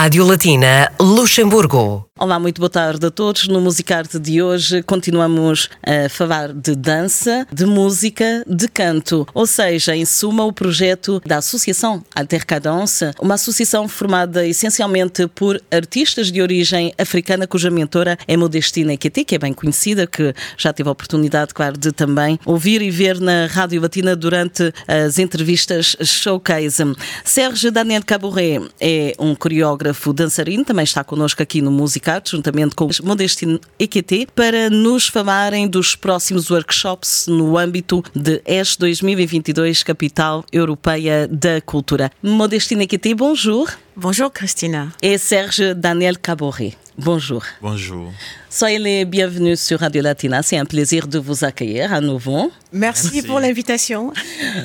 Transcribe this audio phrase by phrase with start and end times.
[0.00, 2.07] Rádio Latina Luxemburgo.
[2.20, 3.46] Olá, muito boa tarde a todos.
[3.46, 9.94] No Musicarte de hoje continuamos a falar de dança, de música, de canto, ou seja,
[9.94, 16.92] em suma, o projeto da Associação Altercadance, uma associação formada essencialmente por artistas de origem
[16.98, 21.54] africana, cuja mentora é Modestina Ekiti, que é bem conhecida, que já tive a oportunidade,
[21.54, 26.82] claro, de também ouvir e ver na Rádio Latina durante as entrevistas Showcase.
[27.22, 31.70] Sérgio Daniel Caboret é um coreógrafo dançarino, também está connosco aqui no
[32.08, 38.76] Music juntamente com Modestino EQT, para nos falarem dos próximos workshops no âmbito de ES
[38.76, 42.10] 2022, Capital Europeia da Cultura.
[42.22, 43.68] Modestino EQT, bonjour.
[44.00, 44.90] Bonjour Christina.
[45.02, 46.74] Et Serge Daniel Caboret.
[46.98, 47.44] Bonjour.
[47.60, 48.12] Bonjour.
[48.50, 50.42] Soyez les bienvenus sur Radio Latina.
[50.42, 52.50] C'est un plaisir de vous accueillir à nouveau.
[52.72, 53.28] Merci, Merci.
[53.28, 54.12] pour l'invitation.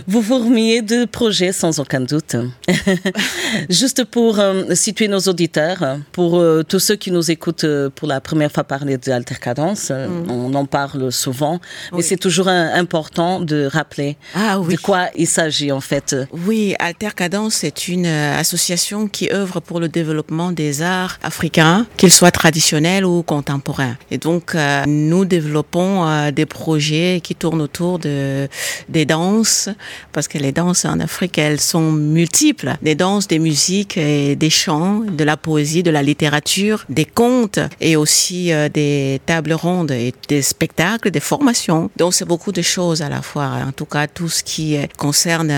[0.08, 2.36] Vous fourmillez de projets sans aucun doute.
[3.70, 8.08] Juste pour euh, situer nos auditeurs, pour euh, tous ceux qui nous écoutent euh, pour
[8.08, 10.32] la première fois parler de Altercadence, mm.
[10.32, 11.60] on en parle souvent,
[11.92, 12.04] mais oui.
[12.04, 14.76] c'est toujours un, important de rappeler ah, oui.
[14.76, 16.16] de quoi il s'agit en fait.
[16.32, 22.32] Oui, Altercadence est une association qui œuvre pour le développement des arts africains, qu'ils soient
[22.32, 23.96] traditionnels ou contemporains.
[24.12, 28.48] Et donc, euh, nous développons euh, des projets qui tournent autour de
[28.90, 29.70] des danses,
[30.12, 32.76] parce que les danses en Afrique, elles sont multiples.
[32.82, 37.60] Des danses, des musiques, et des chants, de la poésie, de la littérature, des contes
[37.80, 41.90] et aussi euh, des tables rondes et des spectacles, des formations.
[41.98, 43.52] Donc, c'est beaucoup de choses à la fois.
[43.68, 45.52] En tout cas, tout ce qui concerne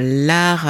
[0.00, 0.66] l'art,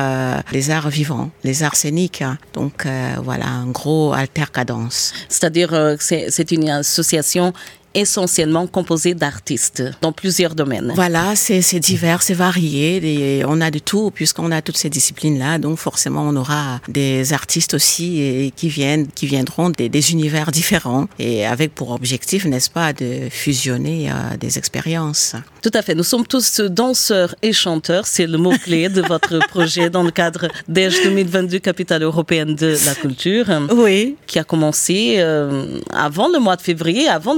[0.52, 2.22] les arts vivants, les arts scéniques.
[2.52, 2.86] Donc,
[3.22, 5.12] voilà, un gros altercadence.
[5.28, 7.52] C'est-à-dire que c'est une association
[7.94, 10.92] essentiellement composé d'artistes dans plusieurs domaines.
[10.94, 13.38] Voilà, c'est divers, c'est varié.
[13.38, 15.58] Et on a de tout puisqu'on a toutes ces disciplines-là.
[15.58, 20.50] Donc forcément, on aura des artistes aussi et, qui viennent, qui viendront des, des, univers
[20.50, 25.34] différents et avec pour objectif, n'est-ce pas, de fusionner euh, des expériences.
[25.62, 25.94] Tout à fait.
[25.94, 28.06] Nous sommes tous danseurs et chanteurs.
[28.06, 32.94] C'est le mot-clé de votre projet dans le cadre d'EJ 2022 Capitale européenne de la
[32.94, 33.46] culture.
[33.72, 34.16] Oui.
[34.26, 37.34] Qui a commencé euh, avant le mois de février, avant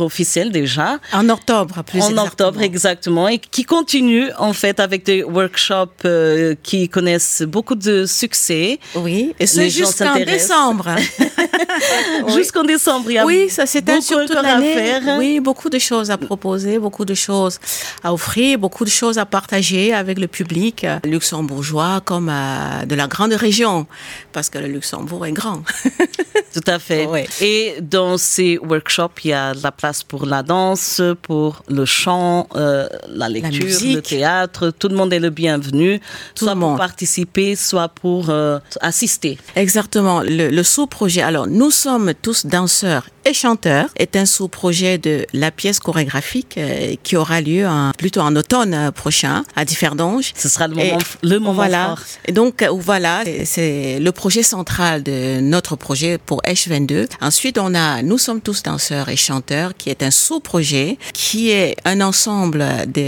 [0.00, 0.98] officielle déjà.
[1.12, 2.24] En octobre, plus En exactement.
[2.24, 3.28] octobre, exactement.
[3.28, 8.78] Et qui continue, en fait, avec des workshops euh, qui connaissent beaucoup de succès.
[8.94, 9.34] Oui.
[9.38, 10.90] Et c'est jusqu'en décembre.
[12.34, 14.74] Jusqu'en décembre, il y a Oui, ça s'étale sur toute à l'année.
[14.74, 15.02] faire.
[15.18, 17.58] Oui, beaucoup de choses à proposer, beaucoup de choses
[18.02, 22.94] à offrir, beaucoup de choses à partager avec le public euh, luxembourgeois comme euh, de
[22.94, 23.86] la grande région,
[24.32, 25.62] parce que le Luxembourg est grand.
[26.54, 27.06] Tout à fait.
[27.06, 27.22] Oui.
[27.40, 31.84] Et dans ces workshops, il y a de la place pour la danse, pour le
[31.84, 34.70] chant, euh, la lecture, le théâtre.
[34.78, 36.00] Tout le monde est le bienvenu,
[36.36, 39.36] Tout soit le pour participer, soit pour euh, assister.
[39.56, 40.20] Exactement.
[40.20, 45.50] Le, le sous-projet, alors nous sommes tous danseurs et chanteurs, est un sous-projet de la
[45.50, 50.32] pièce chorégraphique euh, qui aura lieu en, plutôt en automne euh, prochain à Differdange.
[50.36, 51.86] Ce sera le Et moment, le moment voilà.
[51.86, 51.98] fort.
[52.26, 57.08] Et donc euh, voilà, c'est- le projet central de notre projet pour H22.
[57.22, 61.76] Ensuite, on a Nous sommes tous danseurs et chanteurs, qui est un sous-projet, qui est
[61.86, 62.62] un ensemble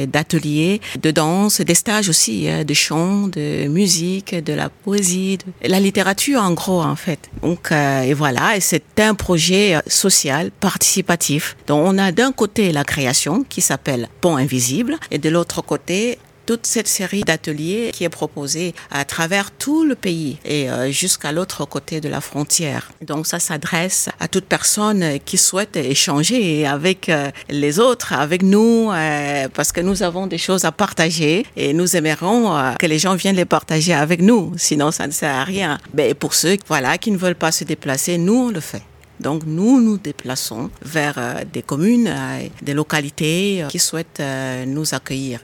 [0.07, 5.69] d'ateliers de danse, des stages aussi, hein, de chant, de musique, de la poésie, de
[5.69, 7.19] la littérature en gros en fait.
[7.43, 11.57] Donc euh, et voilà, et c'est un projet euh, social participatif.
[11.67, 16.19] Donc on a d'un côté la création qui s'appelle Pont Invisible, et de l'autre côté
[16.47, 21.33] toute cette série d'ateliers qui est proposée à travers tout le pays et euh, jusqu'à
[21.33, 22.91] l'autre côté de la frontière.
[23.03, 28.91] Donc ça s'adresse à toute personne qui souhaite échanger avec euh, les autres, avec nous,
[28.91, 32.99] euh, parce que nous avons des choses à partager et nous aimerions euh, que les
[32.99, 35.78] gens viennent les partager avec nous, sinon ça ne sert à rien.
[35.95, 38.83] Mais pour ceux voilà, qui ne veulent pas se déplacer, nous on le fait.
[39.19, 42.13] Donc nous nous déplaçons vers des communes,
[42.61, 44.23] des localités qui souhaitent
[44.67, 45.41] nous accueillir.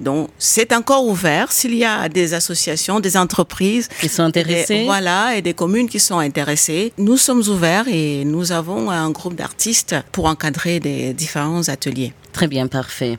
[0.00, 4.74] Donc c'est encore ouvert s'il y a des associations, des entreprises Qui sont intéressés.
[4.76, 6.92] et, voilà, et des communes qui sont intéressées.
[6.98, 12.12] Nous sommes ouverts et nous avons un groupe d'artistes pour encadrer des différents ateliers.
[12.32, 13.18] Très bien, parfait.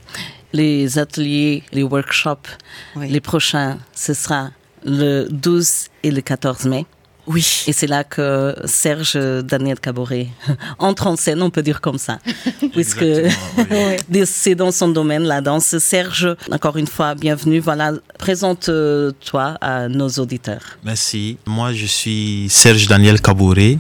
[0.52, 2.50] Les ateliers, les workshops,
[2.96, 3.10] Oui.
[3.10, 4.52] les prochains, ce sera
[4.84, 6.86] le 12 et le 14 mai.
[7.28, 7.64] Oui.
[7.68, 10.28] Et c'est là que Serge Daniel Caboret
[10.80, 12.20] entre en scène, on peut dire comme ça.
[12.74, 14.24] Puisque oui.
[14.26, 15.78] c'est dans son domaine, la danse.
[15.78, 17.60] Serge, encore une fois, bienvenue.
[17.60, 20.78] Voilà, présente-toi à nos auditeurs.
[20.84, 21.38] Merci.
[21.46, 23.78] Moi, je suis Serge Daniel Kabouré,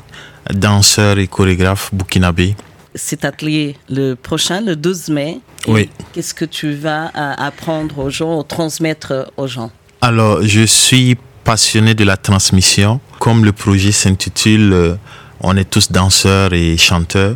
[0.51, 2.55] danseur et chorégraphe burkinabé.
[2.95, 5.39] Cet atelier, le prochain, le 12 mai.
[5.67, 5.89] Oui.
[6.13, 9.71] Qu'est-ce que tu vas euh, apprendre aux gens, transmettre aux gens?
[10.01, 12.99] Alors, je suis passionné de la transmission.
[13.19, 14.95] Comme le projet s'intitule euh,
[15.41, 17.35] On est tous danseurs et chanteurs,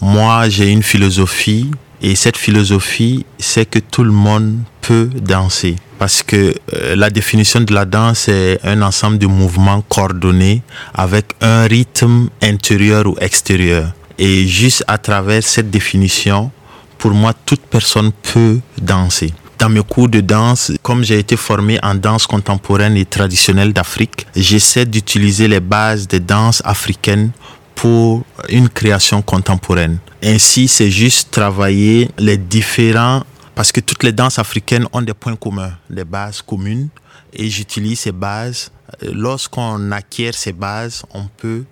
[0.00, 1.70] moi j'ai une philosophie
[2.04, 5.76] et cette philosophie, c'est que tout le monde peut danser.
[6.00, 10.62] Parce que euh, la définition de la danse est un ensemble de mouvements coordonnés
[10.94, 13.92] avec un rythme intérieur ou extérieur.
[14.18, 16.50] Et juste à travers cette définition,
[16.98, 19.32] pour moi, toute personne peut danser.
[19.62, 24.26] Dans mes cours de danse, comme j'ai été formé en danse contemporaine et traditionnelle d'Afrique,
[24.34, 27.30] j'essaie d'utiliser les bases des danses africaines
[27.76, 29.98] pour une création contemporaine.
[30.20, 33.22] Ainsi, c'est juste travailler les différents,
[33.54, 36.88] parce que toutes les danses africaines ont des points communs, des bases communes,
[37.32, 38.72] et j'utilise ces bases.
[39.12, 41.62] Lorsqu'on acquiert ces bases, on peut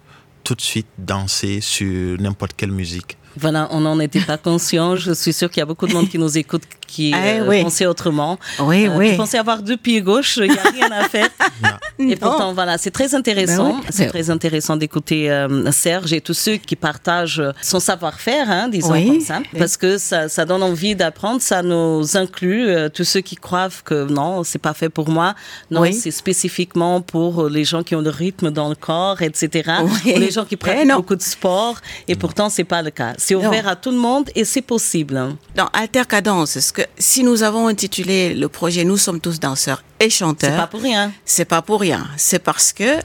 [0.45, 3.17] tout de suite danser sur n'importe quelle musique.
[3.37, 4.97] Voilà, on n'en était pas conscient.
[4.97, 7.47] Je suis sûre qu'il y a beaucoup de monde qui nous écoute qui Ah, euh,
[7.49, 7.63] oui.
[7.63, 8.37] pensait autrement.
[8.59, 9.11] Oui, Euh, oui.
[9.13, 11.29] Qui pensait avoir deux pieds gauches, il n'y a rien à faire.
[12.01, 13.69] Et pourtant, voilà, c'est très intéressant.
[13.69, 13.87] Ben oui.
[13.91, 18.93] C'est très intéressant d'écouter euh, Serge et tous ceux qui partagent son savoir-faire, hein, disons
[18.93, 19.07] Oui.
[19.07, 21.41] comme ça, parce que ça, ça donne envie d'apprendre.
[21.41, 25.35] Ça nous inclut euh, tous ceux qui croient que non, c'est pas fait pour moi.
[25.71, 25.93] Non, Oui.
[25.93, 29.71] c'est spécifiquement pour les gens qui ont le rythme dans le corps, etc.
[30.05, 30.15] Oui.
[30.17, 30.97] Ou les gens qui Eh pratiquent non.
[30.97, 31.77] beaucoup de sport.
[32.09, 33.13] Et pourtant, c'est pas le cas.
[33.31, 35.37] C'est ouvert à tout le monde et c'est possible.
[35.55, 40.11] Dans Altercadence, ce que, si nous avons intitulé le projet Nous sommes tous danseurs et
[40.11, 41.13] chanteurs, C'est pas pour rien.
[41.25, 42.09] c'est pas pour rien.
[42.17, 42.97] C'est parce que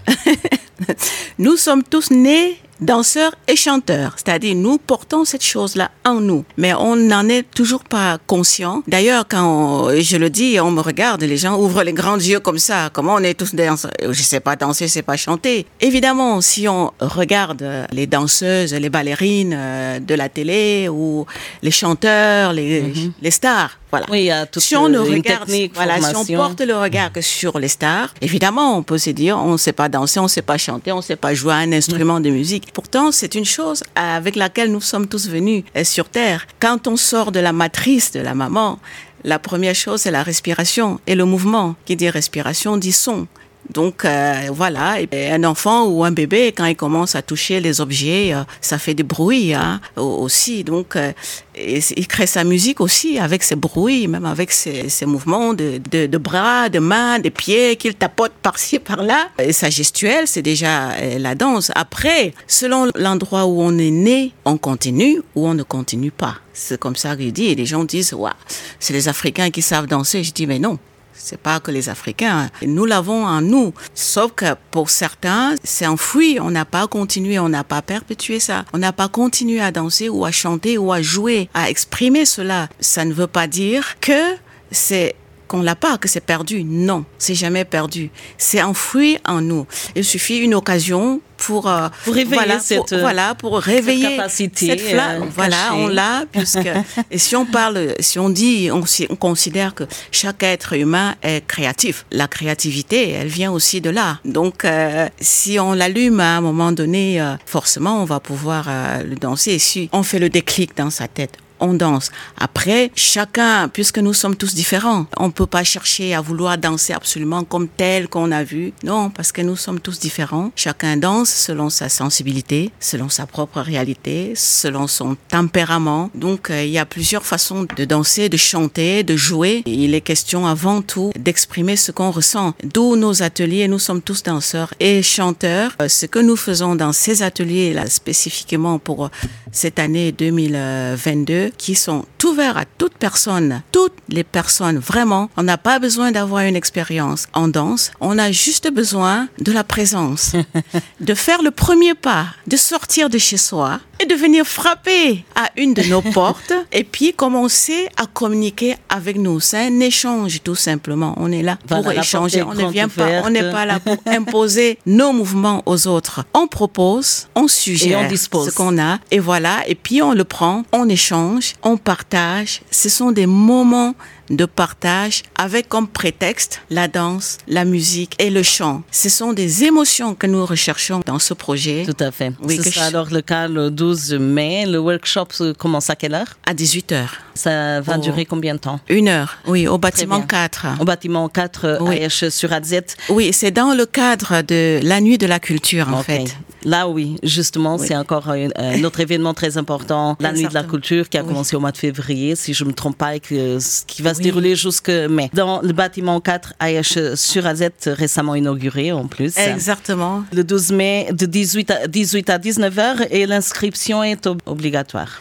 [1.38, 4.14] nous sommes tous nés danseurs et chanteurs.
[4.18, 6.46] C'est-à-dire, nous portons cette chose-là en nous.
[6.58, 8.84] Mais on n'en est toujours pas conscient.
[8.88, 12.40] D'ailleurs, quand on- je le dis, on me regarde, les gens ouvrent les grands yeux
[12.40, 12.90] comme ça.
[12.92, 13.92] Comment on est tous danseurs?
[14.10, 15.66] Je sais pas danser, je sais pas chanter.
[15.82, 21.26] Évidemment, si on regarde euh, les danseuses, les ballerines euh, de la télé ou
[21.62, 24.06] les chanteurs, les, les stars, voilà.
[24.12, 26.76] Oui, il y a toute si on ne euh, regarde, voilà, si on porte le
[26.76, 30.20] regard que sur les stars, évidemment, on peut se dire, on ne sait pas danser,
[30.20, 32.65] on ne sait pas chanter, on ne sait pas jouer un instrument de musique.
[32.74, 36.48] Pourtant, c'est une chose avec laquelle nous sommes tous venus euh, sur Terre.
[36.60, 38.80] Quand on sort de la matrice de la maman,
[39.24, 41.76] la première chose, c'est la respiration et le mouvement.
[41.86, 43.28] Qui dit respiration dit son.
[43.74, 48.34] Donc euh, voilà, un enfant ou un bébé, quand il commence à toucher les objets,
[48.34, 50.64] euh, ça fait des bruits hein, au- aussi.
[50.64, 51.12] Donc euh,
[51.58, 56.80] il crée sa musique aussi avec ses bruits, même avec ses, mouvements de, bras, de
[56.80, 59.30] mains, de pieds qu'il tapote par-ci, par-là.
[59.40, 61.72] Et sa gestuelle, c'est déjà euh, la danse.
[61.76, 66.36] Après, selon l'endroit où on est né, on continue ou on ne continue pas.
[66.54, 67.46] C'est comme ça que je dis.
[67.48, 68.32] Et les gens disent, ouais,
[68.80, 70.24] c'est les Africains qui savent danser.
[70.24, 70.78] Je dis, mais non.
[71.18, 72.50] C'est pas que les Africains.
[72.62, 73.74] Nous l'avons en nous.
[73.94, 76.38] Sauf que pour certains, c'est enfoui.
[76.42, 78.66] On n'a pas continué, on n'a pas perpétué ça.
[78.74, 82.68] On n'a pas continué à danser ou à chanter ou à jouer, à exprimer cela.
[82.80, 84.36] Ça ne veut pas dire que
[84.72, 85.16] c'est
[85.48, 86.64] qu'on l'a pas, que c'est perdu.
[86.64, 88.10] Non, c'est jamais perdu.
[88.38, 89.66] C'est enfoui en nous.
[89.96, 94.68] Il suffit une occasion pour, euh, Pour réveiller voilà, cette, pour, voilà, pour réveiller capacité,
[94.68, 95.24] cette flamme.
[95.24, 96.70] euh, voilà, on l'a puisque
[97.12, 101.46] et si on parle, si on dit, on, on considère que chaque être humain est
[101.46, 102.06] créatif.
[102.12, 104.20] La créativité, elle vient aussi de là.
[104.26, 109.04] Donc, euh, si on l'allume à un moment donné, euh, forcément, on va pouvoir euh,
[109.04, 109.52] le danser.
[109.52, 112.12] Et si on fait le déclic dans sa tête, on danse.
[112.38, 116.94] Après, chacun, puisque nous sommes tous différents, on ne peut pas chercher à vouloir danser
[116.94, 118.74] absolument comme tel qu'on a vu.
[118.84, 120.52] Non, parce que nous sommes tous différents.
[120.56, 126.10] Chacun danse selon sa sensibilité, selon sa propre réalité, selon son tempérament.
[126.16, 129.64] Donc, euh, il y a plusieurs façons de danser, de chanter, de jouer.
[129.66, 132.54] Il est question avant tout d'exprimer ce qu'on ressent.
[132.64, 135.72] D'où nos ateliers, nous sommes tous danseurs et chanteurs.
[135.82, 139.10] Euh, ce que nous faisons dans ces ateliers-là, spécifiquement pour
[139.52, 145.30] cette année 2022, qui sont ouverts à toute personne, toutes les personnes, vraiment.
[145.38, 147.92] On n'a pas besoin d'avoir une expérience en danse.
[148.02, 150.32] On a juste besoin de la présence,
[151.00, 155.50] de faire le premier pas, de sortir de chez soi et de venir frapper à
[155.56, 159.40] une de nos portes et puis commencer à communiquer avec nous.
[159.40, 161.14] C'est un échange tout simplement.
[161.18, 162.42] On est là Voilà, pour échanger.
[162.44, 166.26] On ne vient pas, on n'est pas là pour imposer nos mouvements aux autres.
[166.34, 168.50] On propose, on suggère Et on dispose.
[168.50, 169.68] ce qu'on a et voilà.
[169.68, 172.62] Et puis on le prend, on échange, on partage.
[172.72, 173.96] Ce sont des moments
[174.30, 178.84] de partage avec comme prétexte la danse, la musique et le chant.
[178.92, 182.32] Ce sont des émotions que nous recherchons dans ce projet Tout à fait.
[182.42, 184.66] Oui, Ce sera je- alors le cas le 12 mai.
[184.66, 185.28] Le workshop
[185.58, 186.38] commence à quelle heure?
[186.46, 187.08] À 18h.
[187.34, 188.02] Ça va Oh.
[188.02, 188.80] durer combien de temps?
[188.90, 190.26] Une heure, oui, au bâtiment bien.
[190.28, 190.66] 4.
[190.80, 192.02] Au bâtiment 4 Oui.
[192.04, 192.86] AH sur Adzet.
[193.10, 196.36] Oui, c'est dans le cadre de la nuit de la culture, en fait.
[196.64, 197.86] Là, oui, justement, Oui.
[197.88, 200.64] c'est encore un, un autre événement très important, la Nuit de la.
[200.64, 201.28] Culture, qui a Oui.
[201.28, 204.02] commencé au mois de février, si je ne me trompe pas, et que, ce qui
[204.02, 205.30] va se dérouler jusque mai.
[205.34, 209.38] Dans le bâtiment 4 AH sur AZ, récemment inauguré en plus.
[209.38, 210.24] Exactement.
[210.34, 215.20] Le 12 mai, de 18 à, 18 à 19h et l'inscription est obligatoire.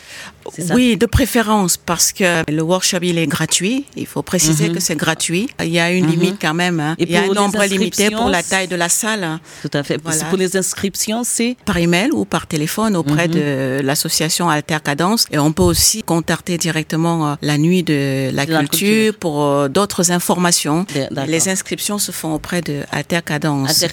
[0.74, 3.84] Oui, de préférence parce que le workshop il est gratuit.
[3.96, 4.74] Il faut préciser mhm.
[4.74, 5.48] que c'est gratuit.
[5.60, 6.10] Il y a une mhm.
[6.10, 6.80] limite quand même.
[6.80, 6.96] Hein.
[6.98, 9.38] il y a un nombre limité pour la taille de la salle.
[9.62, 9.98] Tout à fait.
[9.98, 11.56] Pour les inscriptions, c'est?
[11.64, 13.34] Par email ou par téléphone auprès mhm.
[13.34, 15.26] de l'association Alter Cadence.
[15.30, 18.83] Et on peut aussi contacter directement euh, la nuit de la, culture,
[19.18, 20.86] pour euh, d'autres informations.
[21.26, 23.84] Les inscriptions se font auprès de Alter Cadence.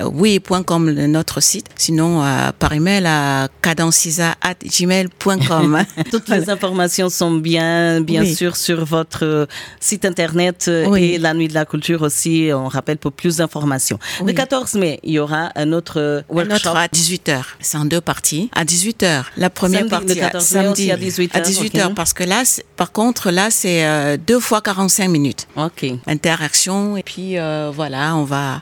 [0.00, 1.66] Euh, oui, point comme notre site.
[1.76, 5.84] Sinon, euh, par email à cadencisa.gmail.com.
[6.10, 9.46] Toutes les informations sont bien, bien sûr, sur votre euh,
[9.80, 12.50] site internet et la Nuit de la Culture aussi.
[12.52, 13.98] On rappelle pour plus d'informations.
[14.24, 16.68] Le 14 mai, il y aura un autre workshop.
[16.74, 17.42] à 18h.
[17.60, 18.50] C'est en deux parties.
[18.54, 19.24] À 18h.
[19.36, 20.14] La première partie.
[20.14, 21.30] Le 14 samedi à 18h.
[21.32, 21.94] À 18h.
[21.94, 22.42] Parce que là,
[22.76, 25.48] par contre, là, c'est deux fois 45 minutes.
[25.56, 25.86] OK.
[26.06, 26.98] Interaction.
[26.98, 27.36] Et puis,
[27.72, 28.60] voilà, on va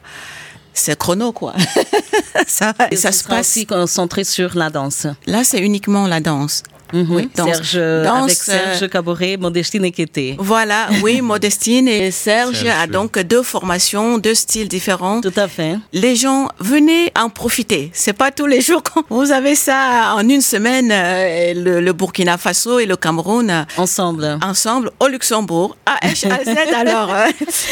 [0.74, 1.54] c'est chrono quoi.
[2.46, 5.06] ça, et ça se passe aussi concentré sur la danse.
[5.26, 6.62] Là, c'est uniquement la danse.
[6.94, 7.06] Mhm.
[7.10, 10.36] Oui, Serge, avec Serge euh, Caboret, Modestine Kété.
[10.38, 15.20] Voilà, oui, Modestine et Serge, a donc deux formations, deux styles différents.
[15.20, 15.76] Tout à fait.
[15.92, 17.90] Les gens, venez en profiter.
[17.92, 22.38] C'est pas tous les jours que vous avez ça en une semaine, euh, le, Burkina
[22.38, 23.50] Faso et le Cameroun.
[23.50, 24.38] Euh, ensemble.
[24.42, 25.76] Ensemble, au Luxembourg.
[25.86, 27.12] À H à Z, alors.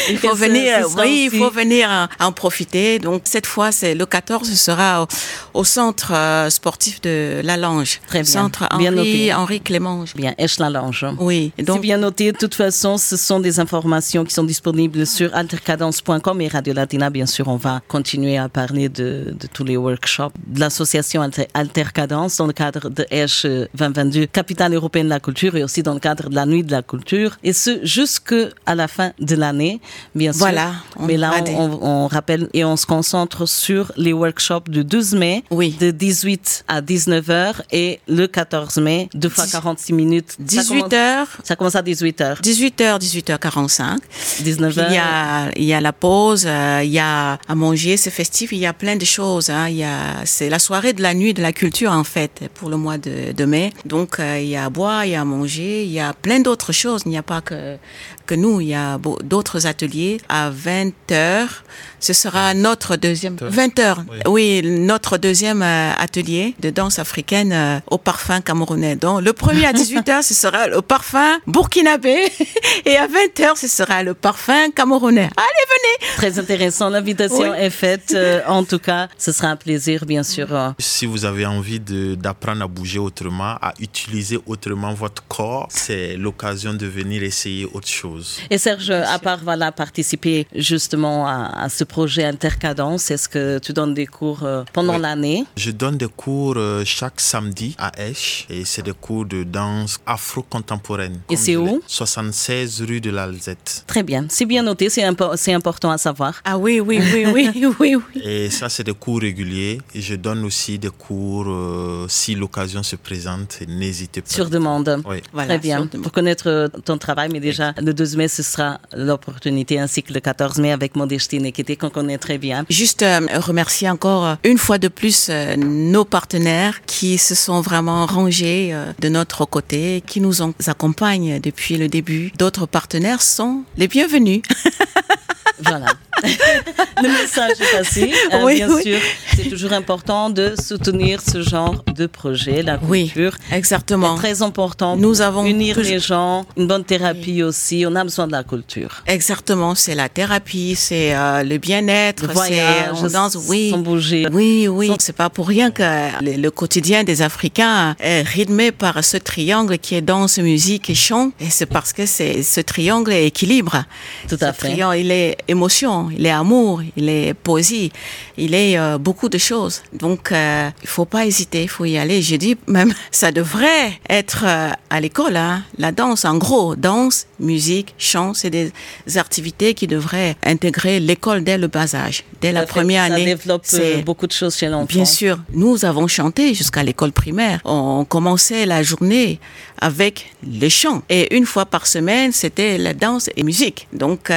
[0.09, 2.99] il faut venir, oui, il faut venir en, profiter.
[2.99, 5.07] Donc, cette fois, c'est le 14, ce sera
[5.53, 6.13] au, centre
[6.49, 8.01] sportif de La Lange.
[8.07, 8.31] Très bien.
[8.31, 8.91] Centre bien
[9.33, 10.05] Henri, Clément.
[10.15, 11.05] Bien, Eschlalange.
[11.19, 11.51] Oui.
[11.59, 12.31] Donc, C'est bien noté.
[12.31, 17.09] De toute façon, ce sont des informations qui sont disponibles sur altercadence.com et Radio Latina.
[17.09, 21.21] Bien sûr, on va continuer à parler de, tous les workshops de l'association
[21.53, 25.93] Altercadence dans le cadre de Esch 2022, capitale européenne de la culture et aussi dans
[25.93, 27.37] le cadre de la nuit de la culture.
[27.43, 29.79] Et ce, jusqu'à la fin de l'année,
[30.15, 30.39] bien sûr.
[30.39, 30.73] Voilà.
[30.99, 35.75] Mais là, on, rappelle et on se concentre sur les workshops du 12 mai, oui.
[35.79, 40.35] de 18 à 19h et le 14 mai deux fois 46 minutes.
[40.39, 41.27] 18 heures.
[41.43, 43.99] Ça commence à 18 h 18 h 18 h 45.
[44.41, 47.55] 19 h Il y a, il y a la pause, euh, il y a à
[47.55, 49.49] manger, c'est festif, il y a plein de choses.
[49.49, 49.69] Hein.
[49.69, 52.69] Il y a, c'est la soirée de la nuit de la culture en fait pour
[52.69, 53.73] le mois de, de mai.
[53.85, 56.13] Donc euh, il y a à boire, il y a à manger, il y a
[56.13, 57.03] plein d'autres choses.
[57.05, 57.77] Il n'y a pas que
[58.25, 61.63] que nous, il y a d'autres ateliers à 20 heures.
[61.99, 64.03] Ce sera notre deuxième 20 heures.
[64.25, 64.61] Oui.
[64.63, 70.23] notre deuxième euh, atelier de danse africaine au parfum camerounais donc, le premier à 18h,
[70.23, 72.15] ce sera le parfum burkinabé.
[72.85, 75.29] Et à 20h, ce sera le parfum camerounais.
[75.37, 76.15] Allez, venez!
[76.17, 76.89] Très intéressant.
[76.89, 78.13] L'invitation est faite.
[78.15, 80.47] Euh, en tout cas, ce sera un plaisir, bien sûr.
[80.51, 80.69] Euh.
[80.79, 86.73] Si vous avez envie d'apprendre à bouger autrement, à utiliser autrement votre corps, c'est l'occasion
[86.73, 88.12] de venir essayer autre chose.
[88.49, 93.93] Et Serge, à part voilà, participer justement à, ce projet Intercadence, est-ce que tu donnes
[93.93, 95.45] des cours euh, pendant l'année?
[95.57, 101.19] Je donne des cours chaque samedi à Esch et c'est des cours de danse afro-contemporaine.
[101.29, 101.81] Et c'est où?
[101.87, 103.83] 76 rue de l'Alzette.
[103.87, 106.41] Très bien, c'est bien noté, c'est important à savoir.
[106.43, 108.21] Ah oui, oui, oui, oui, oui, oui.
[108.23, 109.79] Et ça, c'est des cours réguliers.
[109.93, 114.29] Et je donne aussi des cours euh, si l'occasion se présente, n'hésitez pas.
[114.29, 115.01] Sur demande.
[115.05, 115.21] Oui.
[115.33, 115.87] Très bien.
[115.87, 120.11] Pour connaître euh, ton travail, mais déjà, le 12 mai, ce sera l'opportunité, ainsi que
[120.11, 122.65] le 14 mai avec Modestine, était qu'on connaît très bien.
[122.69, 128.71] Juste euh, remercier encore une fois de plus nos partenaires qui se sont vraiment rangés
[128.73, 132.33] euh, de notre côté, qui nous accompagnent depuis le début.
[132.37, 134.41] D'autres partenaires sont les bienvenus.
[135.61, 135.87] voilà.
[136.23, 138.13] le message est passé.
[138.33, 138.97] Euh, bien sûr,
[139.35, 143.37] c'est toujours important de soutenir ce genre de projet, la culture.
[143.39, 144.15] Oui, exactement.
[144.15, 144.95] C'est très important.
[144.95, 147.85] Nous avons unir les gens, une bonne thérapie aussi.
[147.87, 149.03] On a besoin de la culture.
[149.05, 152.61] Exactement, c'est la thérapie, c'est euh, le bien-être, c'est
[152.93, 154.27] on danse, oui, sans bouger.
[154.31, 154.91] Oui, oui.
[154.99, 155.83] C'est pas pour rien que
[156.21, 161.31] le, quotidien des Africains est rythmé par ce triangle qui est danse, musique et chant.
[161.39, 163.83] Et c'est parce que c'est ce triangle est équilibre.
[164.29, 164.69] Tout à fait.
[164.69, 167.91] Triangle, il est émotion, il est amour, il est poésie,
[168.37, 169.81] il est euh, beaucoup de choses.
[169.93, 172.21] Donc, euh, il faut pas hésiter, il faut y aller.
[172.21, 175.63] J'ai dit même, ça devrait être euh, à l'école, hein.
[175.77, 176.25] la danse.
[176.25, 178.71] En gros, danse, musique, chant, c'est des
[179.15, 183.19] activités qui devraient intégrer l'école dès le bas âge, dès la première année.
[183.19, 184.87] Ça développe beaucoup de choses chez l'enfant.
[184.87, 187.59] Bien sûr, nous avons chanté jusqu'à l'école primaire.
[187.65, 189.39] On commençait la journée
[189.79, 193.87] avec les chants et une fois par semaine, c'était la danse et musique.
[193.91, 194.31] Donc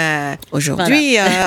[0.53, 0.96] aujourd'hui,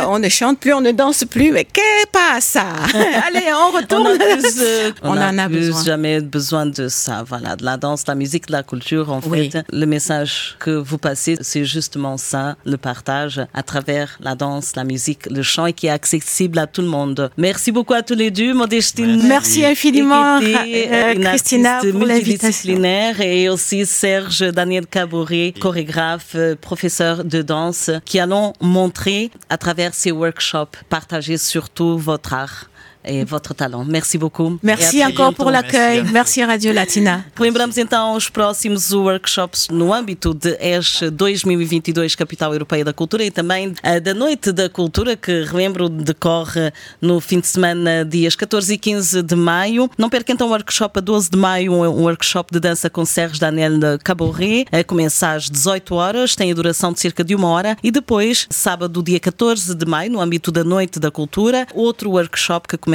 [0.08, 1.51] on ne chante plus, on ne danse plus.
[1.51, 2.56] Mais qu'est-ce passe
[3.27, 4.08] Allez, on retourne.
[4.08, 5.84] On, a plus, euh, On a en a plus besoin.
[5.84, 7.24] jamais besoin de ça.
[7.27, 9.12] Voilà, de la danse, de la musique, de la culture.
[9.12, 9.50] En Oui.
[9.51, 14.74] fait, le message que vous passez, c'est justement ça, le partage à travers la danse,
[14.75, 17.29] la musique, le chant et qui est accessible à tout le monde.
[17.38, 19.22] Merci beaucoup à tous les deux, Modestine.
[19.27, 22.20] Merci infiniment, Ekete, euh, une Christina, pour l'invitation.
[22.20, 29.58] multidisciplinaire et aussi Serge Daniel Caboret, chorégraphe, euh, professeur de danse, qui allons montrer à
[29.58, 32.69] travers ces workshops, partager surtout votre art
[33.03, 33.86] e votre talent.
[33.86, 34.60] Merci beaucoup.
[34.62, 36.03] Merci encore pour l'accueil.
[36.12, 37.25] Merci Radio Latina.
[37.39, 43.32] Lembramos então os próximos workshops no âmbito de ESH 2022, Capital Europeia da Cultura, e
[43.32, 48.74] também eh, da Noite da Cultura, que relembro decorre no fim de semana, dias 14
[48.74, 49.89] e 15 de maio.
[49.98, 53.39] Não perca então o workshop a 12 de maio, um workshop de dança com Serge
[53.39, 53.72] Daniel
[54.03, 54.65] Caboré.
[54.72, 58.48] Eh, Começa às 18 horas, tem a duração de cerca de uma hora, e depois,
[58.50, 62.88] sábado, dia 14 de maio, no âmbito da Noite da Cultura, outro workshop que começa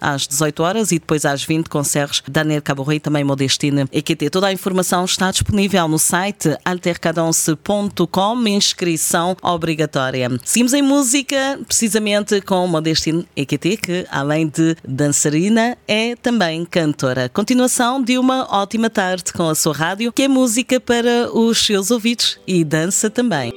[0.00, 4.30] às 18 horas e depois às 20 com Serge Daniel Caboré e também Modestine EQT.
[4.30, 10.28] Toda a informação está disponível no site altercadence.com, inscrição obrigatória.
[10.44, 17.28] Seguimos em música, precisamente com Modestine EQT, que além de dançarina, é também cantora.
[17.28, 21.90] Continuação de uma ótima tarde com a sua rádio, que é música para os seus
[21.90, 23.52] ouvidos e dança também.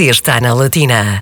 [0.00, 1.18] Você está na Latina.